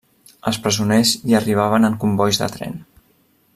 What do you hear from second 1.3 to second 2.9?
hi arribaven en combois de tren.